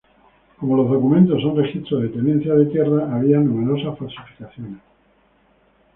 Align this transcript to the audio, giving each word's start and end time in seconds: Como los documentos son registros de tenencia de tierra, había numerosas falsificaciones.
Como 0.57 0.77
los 0.77 0.89
documentos 0.89 1.43
son 1.43 1.55
registros 1.57 2.01
de 2.01 2.09
tenencia 2.09 2.55
de 2.55 2.65
tierra, 2.65 3.13
había 3.15 3.37
numerosas 3.37 3.99
falsificaciones. 3.99 4.81